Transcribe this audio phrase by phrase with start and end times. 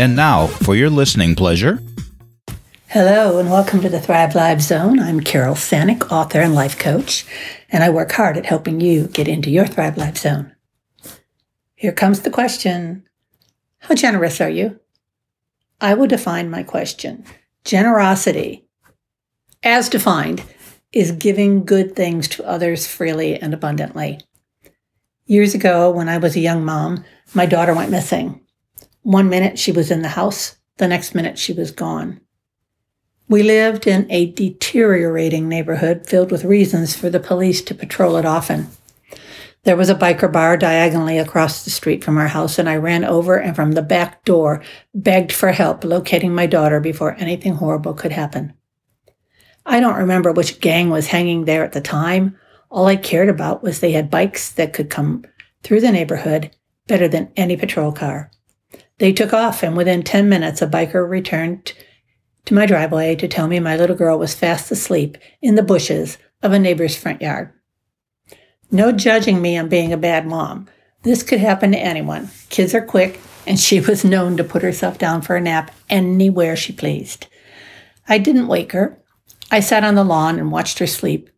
[0.00, 1.82] And now, for your listening pleasure.
[2.86, 4.98] Hello, and welcome to the Thrive Live Zone.
[4.98, 7.26] I'm Carol Sanick, author and life coach,
[7.68, 10.56] and I work hard at helping you get into your Thrive Live Zone.
[11.74, 13.06] Here comes the question
[13.80, 14.80] How generous are you?
[15.82, 17.22] I will define my question.
[17.66, 18.66] Generosity,
[19.62, 20.42] as defined,
[20.92, 24.18] is giving good things to others freely and abundantly.
[25.26, 28.40] Years ago, when I was a young mom, my daughter went missing.
[29.02, 32.20] One minute she was in the house, the next minute she was gone.
[33.28, 38.24] We lived in a deteriorating neighborhood filled with reasons for the police to patrol it
[38.24, 38.68] often.
[39.62, 43.04] There was a biker bar diagonally across the street from our house, and I ran
[43.04, 44.62] over and from the back door
[44.94, 48.54] begged for help locating my daughter before anything horrible could happen.
[49.66, 52.36] I don't remember which gang was hanging there at the time.
[52.70, 55.24] All I cared about was they had bikes that could come
[55.62, 56.50] through the neighborhood
[56.86, 58.30] better than any patrol car.
[59.00, 61.72] They took off, and within 10 minutes, a biker returned
[62.44, 66.18] to my driveway to tell me my little girl was fast asleep in the bushes
[66.42, 67.50] of a neighbor's front yard.
[68.70, 70.68] No judging me on being a bad mom.
[71.02, 72.28] This could happen to anyone.
[72.50, 76.54] Kids are quick, and she was known to put herself down for a nap anywhere
[76.54, 77.26] she pleased.
[78.06, 79.02] I didn't wake her.
[79.50, 81.30] I sat on the lawn and watched her sleep,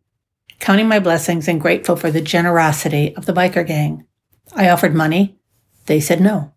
[0.59, 4.05] counting my blessings and grateful for the generosity of the biker gang.
[4.53, 5.39] I offered money.
[5.85, 6.52] They said no.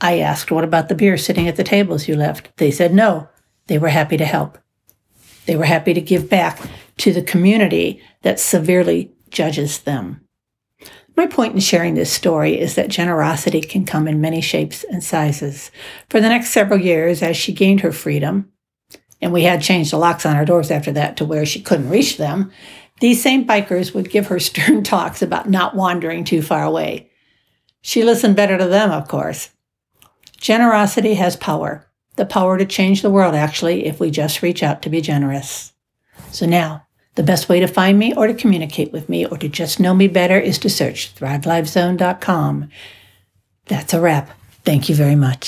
[0.00, 2.56] I asked, What about the beer sitting at the tables you left?
[2.56, 3.28] They said no.
[3.66, 4.58] They were happy to help.
[5.46, 6.60] They were happy to give back
[6.98, 10.20] to the community that severely judges them.
[11.16, 15.02] My point in sharing this story is that generosity can come in many shapes and
[15.02, 15.72] sizes.
[16.08, 18.52] For the next several years, as she gained her freedom,
[19.20, 21.90] and we had changed the locks on our doors after that to where she couldn't
[21.90, 22.52] reach them,
[23.00, 27.10] these same bikers would give her stern talks about not wandering too far away.
[27.80, 29.50] She listened better to them, of course.
[30.38, 31.86] Generosity has power,
[32.16, 35.72] the power to change the world, actually, if we just reach out to be generous.
[36.30, 39.48] So now, the best way to find me or to communicate with me or to
[39.48, 42.70] just know me better is to search thrivelivezone.com.
[43.66, 44.30] That's a wrap.
[44.64, 45.46] Thank you very much.